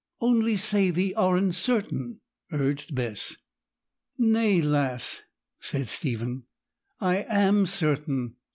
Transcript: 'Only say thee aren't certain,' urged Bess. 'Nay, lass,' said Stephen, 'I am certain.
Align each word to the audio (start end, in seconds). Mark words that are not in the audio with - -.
'Only 0.19 0.57
say 0.57 0.89
thee 0.89 1.13
aren't 1.13 1.53
certain,' 1.53 2.21
urged 2.51 2.95
Bess. 2.95 3.37
'Nay, 4.17 4.59
lass,' 4.59 5.21
said 5.59 5.89
Stephen, 5.89 6.45
'I 7.01 7.17
am 7.29 7.67
certain. 7.67 8.33